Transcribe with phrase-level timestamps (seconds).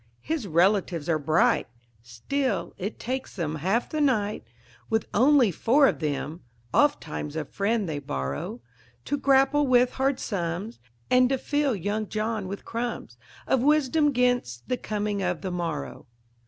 [0.21, 1.67] His relatives are bright;
[2.01, 4.43] still, it takes them half the night
[4.89, 6.41] With only four of them
[6.73, 8.61] ofttimes a friend they borrow
[9.05, 10.79] To grapple with hard sums,
[11.11, 16.07] and to fill young John with crumbs Of wisdom 'gainst the coming of the morrow.